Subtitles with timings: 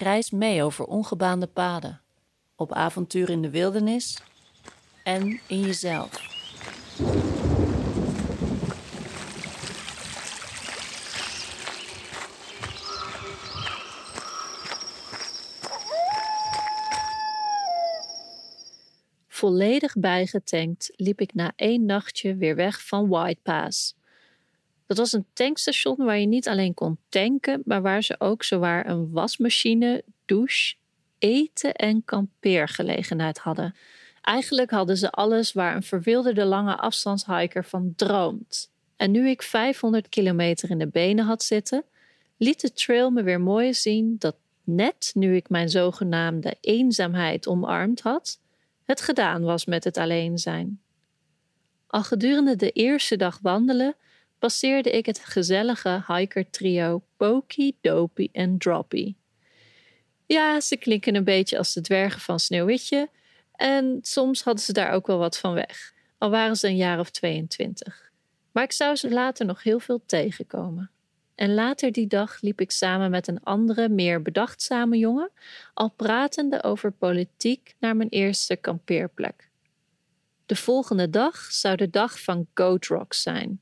[0.00, 2.00] Reis mee over ongebaande paden,
[2.56, 4.22] op avontuur in de wildernis
[5.04, 6.10] en in jezelf.
[19.28, 23.97] Volledig bijgetankt liep ik na één nachtje weer weg van White Pass.
[24.88, 28.88] Dat was een tankstation waar je niet alleen kon tanken, maar waar ze ook zowaar
[28.88, 30.74] een wasmachine, douche,
[31.18, 33.74] eten en kampeergelegenheid hadden.
[34.22, 38.70] Eigenlijk hadden ze alles waar een verwilderde lange afstandshiker van droomt.
[38.96, 41.84] En nu ik 500 kilometer in de benen had zitten,
[42.36, 48.00] liet de trail me weer mooi zien dat net nu ik mijn zogenaamde eenzaamheid omarmd
[48.00, 48.40] had,
[48.84, 50.80] het gedaan was met het alleen zijn.
[51.86, 53.96] Al gedurende de eerste dag wandelen
[54.38, 59.14] passeerde ik het gezellige hiker-trio Pokey, Dopey en Droppy.
[60.26, 63.08] Ja, ze klinken een beetje als de dwergen van Sneeuwwitje
[63.52, 66.98] en soms hadden ze daar ook wel wat van weg, al waren ze een jaar
[66.98, 68.10] of 22.
[68.52, 70.90] Maar ik zou ze later nog heel veel tegenkomen.
[71.34, 75.30] En later die dag liep ik samen met een andere, meer bedachtzame jongen,
[75.74, 79.50] al pratende over politiek naar mijn eerste kampeerplek.
[80.46, 83.60] De volgende dag zou de dag van Goat Rocks zijn.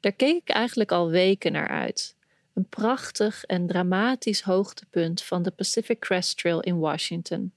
[0.00, 2.16] Daar keek ik eigenlijk al weken naar uit.
[2.54, 7.52] Een prachtig en dramatisch hoogtepunt van de Pacific Crest Trail in Washington.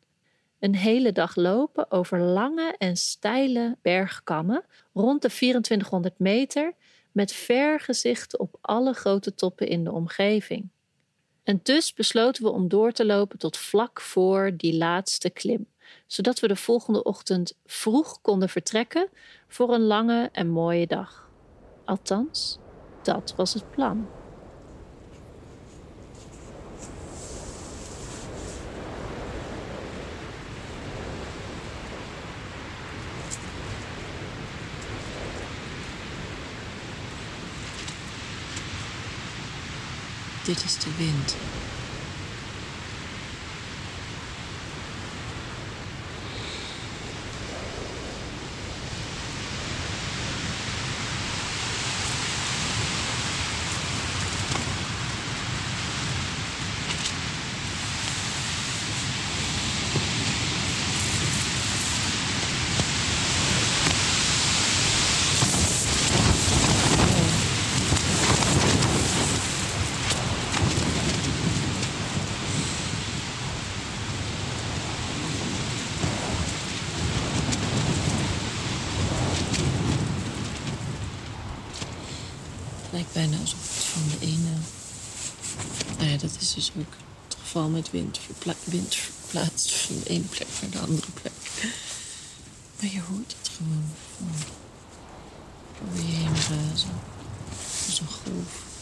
[0.59, 6.73] Een hele dag lopen over lange en steile bergkammen rond de 2400 meter
[7.11, 10.69] met vergezichten op alle grote toppen in de omgeving.
[11.43, 15.67] En dus besloten we om door te lopen tot vlak voor die laatste klim,
[16.07, 19.09] zodat we de volgende ochtend vroeg konden vertrekken
[19.47, 21.31] voor een lange en mooie dag.
[21.85, 22.57] Althans,
[23.01, 24.07] dat was het plan.
[40.43, 41.35] Dit is de wind.
[82.93, 84.53] lijkt bijna alsof het van de ene.
[85.97, 86.17] Nou ja,
[86.53, 86.93] dat is dus ook
[87.27, 88.19] het geval met wind.
[88.63, 91.33] Wind verplaatst van de ene plek naar de andere plek.
[92.79, 93.91] Maar je hoort het gewoon.
[95.83, 97.01] Over je heen razen.
[97.85, 98.72] Als een golf.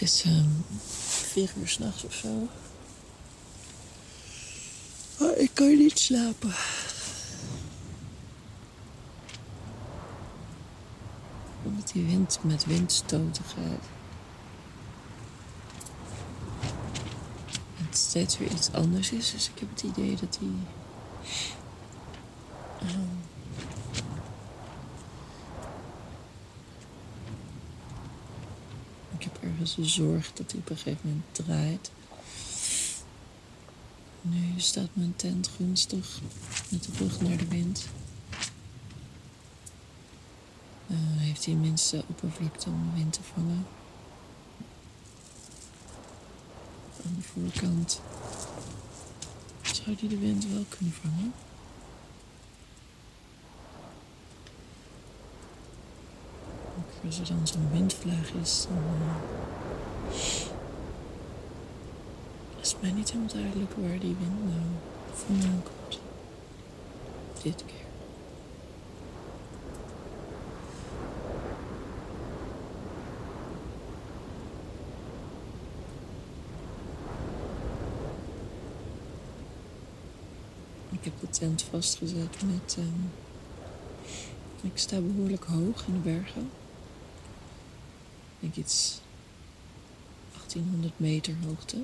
[0.00, 0.64] Het is um,
[1.32, 2.48] vier uur s'nachts of zo.
[5.18, 6.54] Maar ik kan niet slapen.
[11.64, 13.44] Omdat die wind met windstoten.
[13.56, 13.80] En
[17.76, 19.30] het steeds weer iets anders is.
[19.30, 20.56] Dus ik heb het idee dat die...
[22.82, 23.19] Um,
[29.60, 31.90] dus de zorg dat die op een gegeven moment draait.
[34.22, 36.20] Nu staat mijn tent gunstig
[36.68, 37.88] met de rug naar de wind.
[40.86, 43.66] Uh, heeft hij minste oppervlakte om de wind te vangen.
[47.06, 48.00] Aan de voorkant
[49.62, 51.32] zou hij de wind wel kunnen vangen.
[57.06, 59.14] Als er dan zo'n windvlaag is, dan uh,
[62.60, 64.60] is mij niet helemaal duidelijk waar die wind nou
[65.12, 66.00] vandaan komt.
[67.42, 67.78] Dit keer.
[80.90, 82.76] Ik heb de tent vastgezet met.
[82.78, 83.10] Um,
[84.62, 86.50] ik sta behoorlijk hoog in de bergen.
[88.40, 89.00] Denk iets
[90.32, 91.76] 1800 meter hoogte.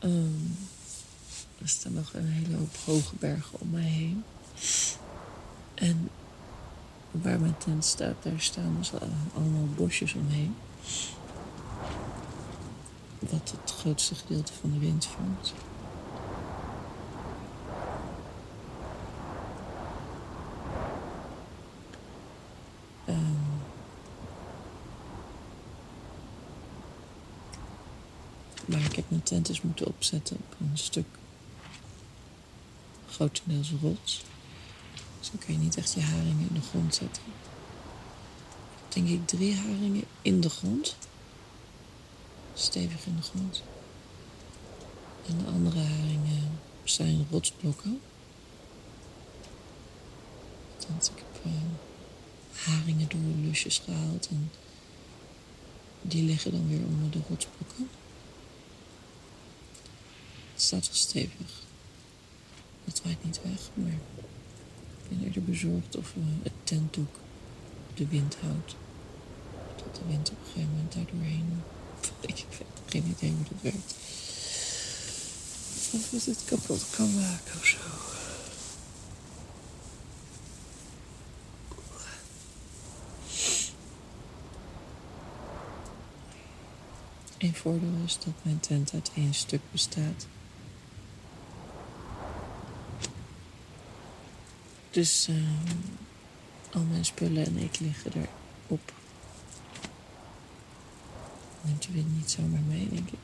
[0.00, 0.56] Um,
[1.58, 4.24] er staan nog een hele hoop hoge bergen om mij heen.
[5.74, 6.10] En
[7.10, 8.92] waar mijn tent staat, daar staan dus
[9.34, 10.56] allemaal bosjes omheen.
[13.18, 15.52] Wat het grootste gedeelte van de wind vangt.
[28.66, 31.06] Maar ik heb mijn tent moeten opzetten op een stuk
[33.10, 34.24] grotendeels rots.
[35.18, 37.22] Dus dan kun je niet echt je haringen in de grond zetten.
[38.88, 40.96] Denk ik drie haringen in de grond.
[42.54, 43.62] Stevig in de grond.
[45.26, 48.00] En de andere haringen zijn rotsblokken.
[50.88, 51.60] Want ik heb uh,
[52.52, 54.50] haringen door lusjes gehaald en
[56.02, 57.85] die liggen dan weer onder de rotsblokken.
[60.56, 61.62] Het staat wel stevig.
[62.84, 67.14] Dat waait niet weg, maar ik ben eerder bezorgd of uh, het tentdoek
[67.94, 68.76] de wind houdt.
[69.76, 71.62] Dat de wind op een gegeven moment daardoorheen.
[72.20, 73.94] Ik heb geen idee hoe dat werkt.
[75.92, 77.78] Of het het kapot kan maken of zo.
[87.38, 90.26] Een voordeel is dat mijn tent uit één stuk bestaat.
[94.96, 95.36] Dus uh,
[96.72, 98.12] al mijn spullen en ik liggen
[98.66, 98.92] erop.
[101.60, 103.18] Neemt de wind niet zomaar mee, denk ik.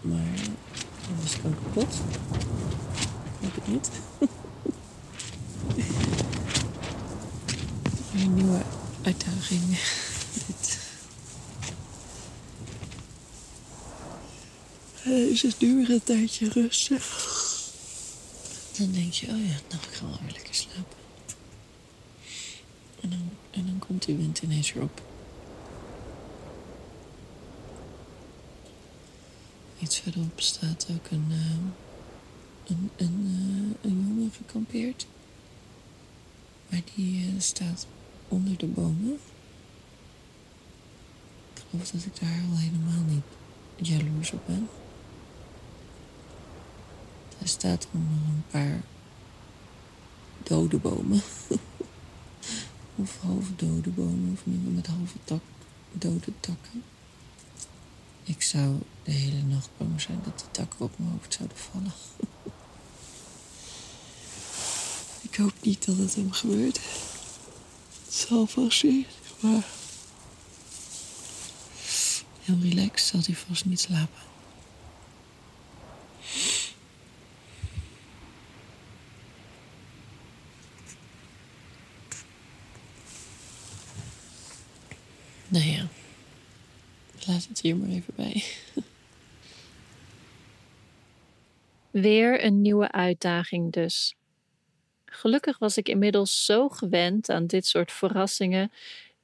[0.10, 0.34] maar
[1.24, 1.94] is het ook kapot.
[3.40, 3.90] Ik niet.
[8.14, 8.62] Een nieuwe
[9.02, 9.78] uitdaging.
[15.06, 17.06] uh, is het nu een tijdje rustig.
[18.78, 20.96] Dan denk je, oh ja, nou, ik ga wel weer lekker slapen.
[23.00, 25.02] En dan, en dan komt die wind ineens weer op.
[29.78, 31.56] Iets verderop staat ook een, uh,
[32.66, 33.20] een, een,
[33.82, 35.06] uh, een jongen gekampeerd.
[36.68, 37.86] Maar die staat
[38.28, 39.18] onder de bomen.
[41.54, 43.24] Ik geloof dat ik daar al helemaal niet
[43.88, 44.68] jaloers op ben.
[47.44, 48.80] Er staat een paar
[50.42, 51.22] dode bomen.
[53.02, 55.40] of half dode bomen, of niet met halve tak,
[55.92, 56.82] dode takken.
[58.22, 61.92] Ik zou de hele nacht bang zijn dat die takken op mijn hoofd zouden vallen.
[65.30, 66.80] ik hoop niet dat het hem gebeurt.
[68.04, 68.84] Het zal vast
[69.40, 69.64] maar...
[72.40, 74.33] Heel relaxed zal hij vast niet slapen.
[85.54, 85.86] Nou ja,
[87.26, 88.44] laat het hier maar even bij.
[91.90, 94.14] Weer een nieuwe uitdaging dus.
[95.04, 98.72] Gelukkig was ik inmiddels zo gewend aan dit soort verrassingen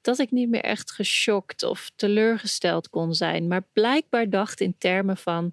[0.01, 5.17] dat ik niet meer echt geschokt of teleurgesteld kon zijn, maar blijkbaar dacht in termen
[5.17, 5.53] van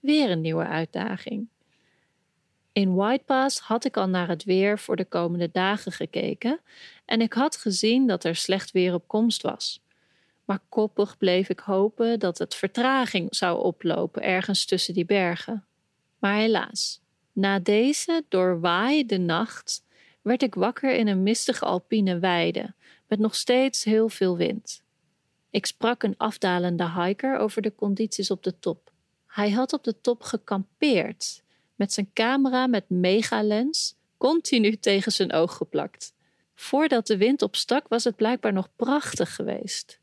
[0.00, 1.48] weer een nieuwe uitdaging.
[2.72, 6.60] In White Pass had ik al naar het weer voor de komende dagen gekeken
[7.04, 9.84] en ik had gezien dat er slecht weer op komst was
[10.46, 15.64] maar koppig bleef ik hopen dat het vertraging zou oplopen ergens tussen die bergen.
[16.18, 17.00] Maar helaas,
[17.32, 19.84] na deze doorwaaide nacht
[20.22, 22.74] werd ik wakker in een mistige alpine weide
[23.08, 24.82] met nog steeds heel veel wind.
[25.50, 28.92] Ik sprak een afdalende hiker over de condities op de top.
[29.26, 31.42] Hij had op de top gekampeerd,
[31.74, 36.14] met zijn camera met megalens continu tegen zijn oog geplakt.
[36.54, 40.00] Voordat de wind opstak was het blijkbaar nog prachtig geweest.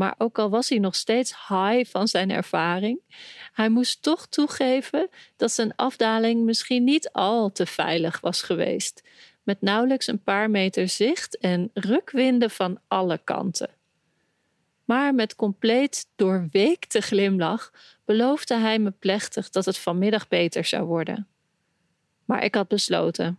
[0.00, 3.00] Maar ook al was hij nog steeds high van zijn ervaring,
[3.52, 9.02] hij moest toch toegeven dat zijn afdaling misschien niet al te veilig was geweest,
[9.42, 13.70] met nauwelijks een paar meter zicht en rukwinden van alle kanten.
[14.84, 17.72] Maar met compleet doorweekte glimlach
[18.04, 21.28] beloofde hij me plechtig dat het vanmiddag beter zou worden.
[22.24, 23.38] Maar ik had besloten: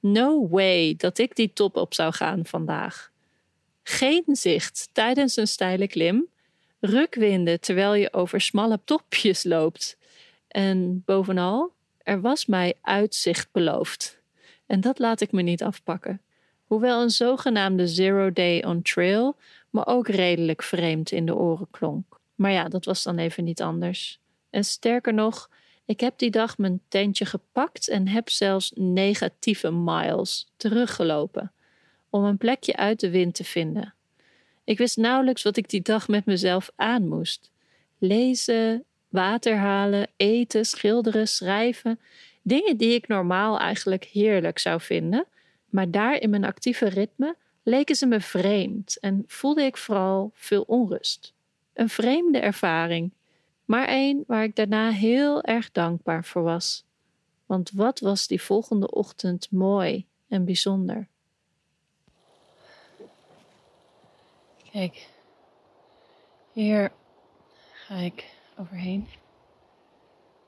[0.00, 3.12] no way dat ik die top op zou gaan vandaag.
[3.86, 6.26] Geen zicht tijdens een steile klim,
[6.80, 9.96] rukwinden terwijl je over smalle topjes loopt.
[10.48, 14.18] En bovenal, er was mij uitzicht beloofd.
[14.66, 16.20] En dat laat ik me niet afpakken.
[16.64, 19.36] Hoewel een zogenaamde zero day on trail
[19.70, 22.20] me ook redelijk vreemd in de oren klonk.
[22.34, 24.20] Maar ja, dat was dan even niet anders.
[24.50, 25.50] En sterker nog,
[25.84, 31.52] ik heb die dag mijn tentje gepakt en heb zelfs negatieve miles teruggelopen
[32.14, 33.94] om een plekje uit de wind te vinden.
[34.64, 37.50] Ik wist nauwelijks wat ik die dag met mezelf aan moest.
[37.98, 42.00] Lezen, water halen, eten, schilderen, schrijven.
[42.42, 45.26] Dingen die ik normaal eigenlijk heerlijk zou vinden,
[45.68, 50.62] maar daar in mijn actieve ritme leken ze me vreemd en voelde ik vooral veel
[50.62, 51.32] onrust.
[51.72, 53.12] Een vreemde ervaring,
[53.64, 56.84] maar een waar ik daarna heel erg dankbaar voor was.
[57.46, 61.08] Want wat was die volgende ochtend mooi en bijzonder.
[64.74, 65.08] Kijk,
[66.52, 66.92] hier
[67.72, 69.08] ga ik overheen.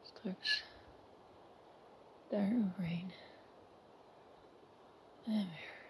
[0.03, 0.65] Straks
[2.29, 3.13] daar overheen.
[5.25, 5.87] En weer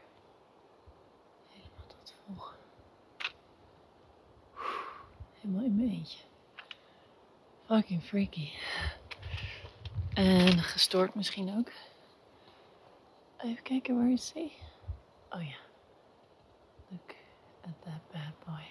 [1.49, 2.57] helemaal tot volgen.
[5.41, 6.07] Helemaal in mijn.
[7.67, 8.51] Fucking freaky.
[10.15, 11.73] En gestoord misschien ook.
[13.37, 14.53] Even kijken waar is hij.
[15.31, 15.66] Oh ja.
[17.67, 18.65] At that bad boy.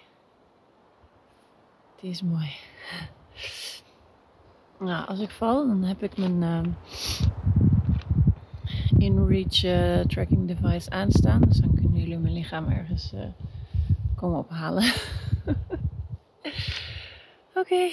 [2.00, 2.50] Die is mooi.
[4.78, 6.60] Nou, als ik val, dan heb ik mijn uh,
[8.98, 11.40] InReach uh, tracking device aanstaan.
[11.40, 13.20] Dus dan kunnen jullie mijn lichaam ergens uh,
[14.16, 14.84] komen ophalen.
[17.60, 17.90] Oké.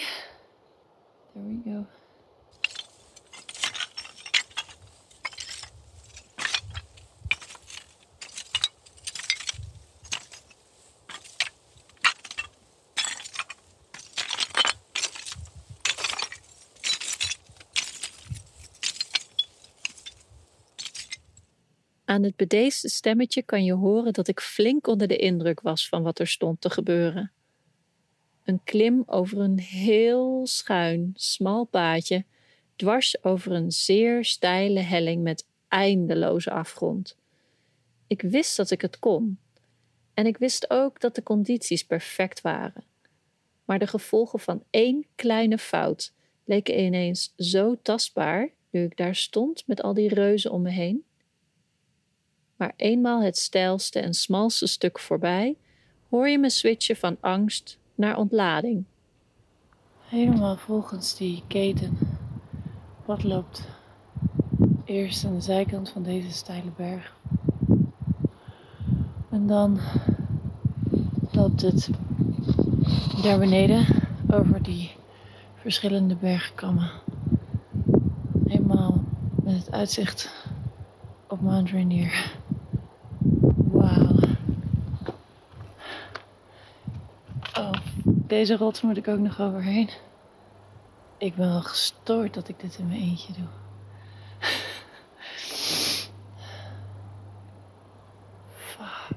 [22.13, 26.03] Aan het bedeesde stemmetje kan je horen dat ik flink onder de indruk was van
[26.03, 27.32] wat er stond te gebeuren.
[28.43, 32.25] Een klim over een heel schuin, smal paadje,
[32.75, 37.17] dwars over een zeer steile helling met eindeloze afgrond.
[38.08, 39.39] Ik wist dat ik het kon.
[40.13, 42.84] En ik wist ook dat de condities perfect waren.
[43.65, 46.13] Maar de gevolgen van één kleine fout
[46.46, 51.05] leken ineens zo tastbaar nu ik daar stond met al die reuzen om me heen.
[52.63, 55.55] Maar eenmaal het steilste en smalste stuk voorbij,
[56.10, 58.84] hoor je me switchen van angst naar ontlading.
[60.08, 61.98] Helemaal volgens die keten.
[63.05, 63.67] Wat loopt
[64.86, 67.15] eerst aan de zijkant van deze steile berg.
[69.29, 69.79] En dan
[71.32, 71.89] loopt het
[73.24, 73.86] daar beneden
[74.32, 74.91] over die
[75.55, 76.91] verschillende bergkammen.
[78.46, 79.03] Helemaal
[79.43, 80.48] met het uitzicht
[81.27, 82.41] op Mount Rainier.
[88.33, 89.89] Deze rots moet ik ook nog overheen.
[91.17, 93.47] Ik ben wel gestoord dat ik dit in mijn eentje doe.
[98.55, 99.15] Fuck.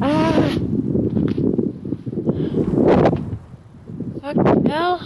[0.00, 0.36] ah.
[4.22, 4.98] Fuck hell.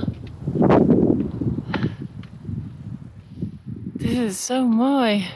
[3.92, 5.26] Dit is zo mooi.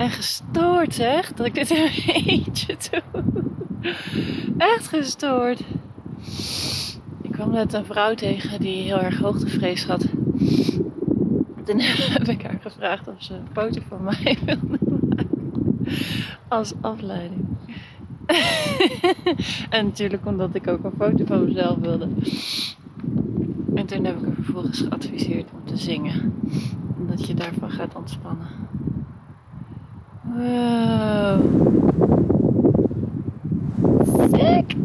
[0.00, 1.86] En gestoord zeg, dat ik dit in
[2.24, 3.22] eentje doe.
[4.58, 5.60] Echt gestoord.
[7.22, 10.06] Ik kwam net een vrouw tegen die heel erg hoogtevrees had.
[11.64, 11.80] Toen
[12.14, 15.28] heb ik haar gevraagd of ze een foto van mij wilde maken.
[16.48, 17.46] Als afleiding.
[19.70, 22.08] en natuurlijk omdat ik ook een foto van mezelf wilde.
[23.74, 26.34] En toen heb ik haar vervolgens geadviseerd om te zingen.
[26.98, 28.69] Omdat je daarvan gaat ontspannen.
[30.22, 31.40] Wow.
[34.30, 34.76] Sick.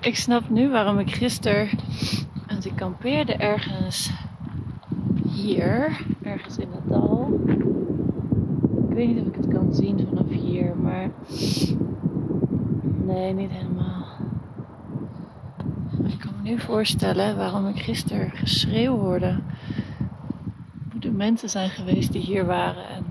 [0.08, 1.68] ik snap nu waarom ik gisteren,
[2.56, 4.10] als ik kampeerde ergens
[5.28, 7.40] hier, ergens in het dal.
[8.88, 11.10] Ik weet niet of ik het kan zien vanaf hier, maar
[13.04, 14.04] nee, niet helemaal.
[16.06, 19.38] Ik kan me nu voorstellen waarom ik gisteren geschreeuw hoorde.
[21.16, 23.04] Mensen zijn geweest die hier waren en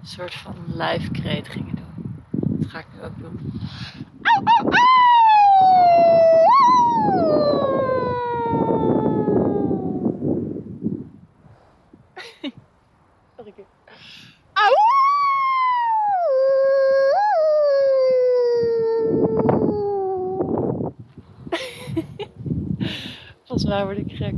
[0.00, 2.14] een soort van lijfkreet gingen doen.
[2.30, 3.60] Dat ga ik nu ook doen.
[23.44, 24.34] Volgens mij word ik gek.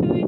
[0.00, 0.26] Doei.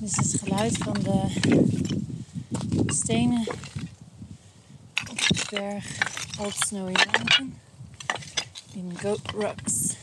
[0.00, 1.22] Dit is het geluid van de
[2.86, 3.46] stenen
[5.10, 5.86] op de berg
[6.40, 7.54] Old Snowy Mountain
[8.74, 9.94] in Goat Rocks.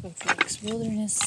[0.00, 1.18] Goat Rocks Wilderness.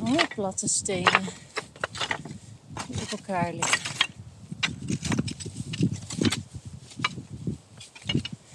[0.00, 1.24] Allemaal platte stenen
[2.88, 3.80] die op elkaar liggen.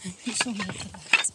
[0.04, 1.32] Een bijzonder geluid.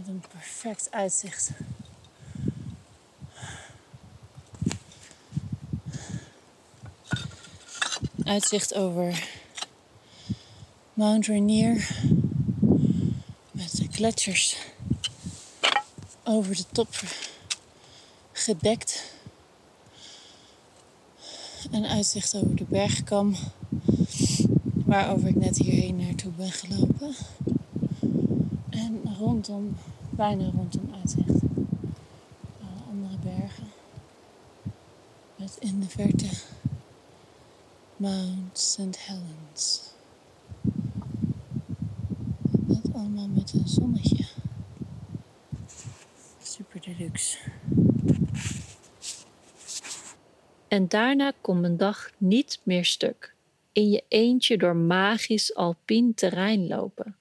[0.00, 1.50] Met een perfect uitzicht.
[8.24, 9.28] Uitzicht over
[10.94, 11.90] Mount Rainier.
[13.50, 14.56] Met de gletsjers
[16.24, 17.02] over de top
[18.32, 19.12] gedekt.
[21.70, 23.34] Een uitzicht over de bergkam.
[24.84, 27.14] Waarover ik net hierheen naartoe ben gelopen.
[28.70, 29.76] En rondom,
[30.20, 31.42] bijna rondom uitzicht.
[32.60, 33.66] Alle andere bergen.
[35.36, 36.28] Met in de verte
[37.96, 38.98] Mount St.
[38.98, 39.92] Helens.
[42.50, 44.26] Dat allemaal met een zonnetje.
[46.42, 47.38] Super deluxe.
[50.68, 53.34] En daarna kon mijn dag niet meer stuk.
[53.72, 57.19] In je eentje door magisch alpien terrein lopen.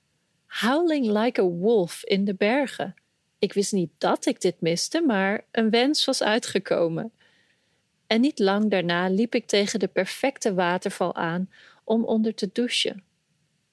[0.60, 2.94] Howling like a wolf in de bergen.
[3.38, 7.12] Ik wist niet dat ik dit miste, maar een wens was uitgekomen.
[8.08, 11.50] En niet lang daarna liep ik tegen de perfecte waterval aan
[11.84, 13.04] om onder te douchen.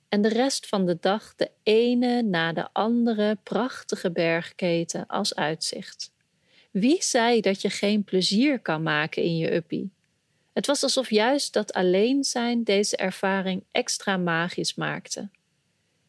[0.08, 6.12] En de rest van de dag de ene na de andere prachtige bergketen als uitzicht.
[6.70, 9.90] Wie zei dat je geen plezier kan maken in je uppie?
[10.52, 15.28] Het was alsof juist dat alleen zijn deze ervaring extra magisch maakte.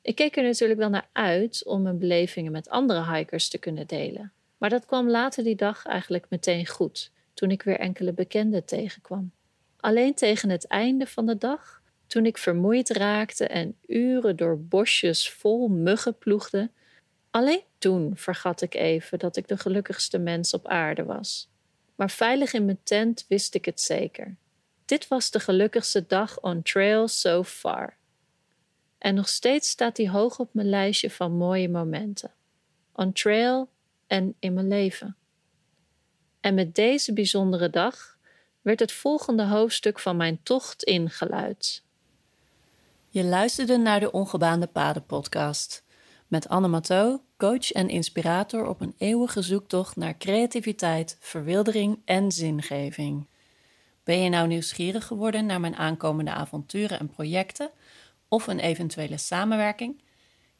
[0.07, 3.87] Ik keek er natuurlijk wel naar uit om mijn belevingen met andere hikers te kunnen
[3.87, 4.31] delen.
[4.57, 9.31] Maar dat kwam later die dag eigenlijk meteen goed, toen ik weer enkele bekenden tegenkwam.
[9.79, 15.31] Alleen tegen het einde van de dag, toen ik vermoeid raakte en uren door bosjes
[15.31, 16.71] vol muggen ploegde,
[17.31, 21.49] alleen toen vergat ik even dat ik de gelukkigste mens op aarde was.
[21.95, 24.35] Maar veilig in mijn tent wist ik het zeker.
[24.85, 27.96] Dit was de gelukkigste dag on trail so far.
[28.97, 32.31] En nog steeds staat die hoog op mijn lijstje van mooie momenten.
[32.91, 33.69] On trail
[34.07, 35.15] en in mijn leven.
[36.39, 38.17] En met deze bijzondere dag
[38.61, 41.83] werd het volgende hoofdstuk van mijn tocht ingeluid.
[43.09, 45.83] Je luisterde naar de Ongebaande Paden podcast
[46.27, 53.27] met Anne Matteau, coach en inspirator op een eeuwige zoektocht naar creativiteit, verwildering en zingeving.
[54.03, 57.69] Ben je nou nieuwsgierig geworden naar mijn aankomende avonturen en projecten
[58.27, 60.01] of een eventuele samenwerking?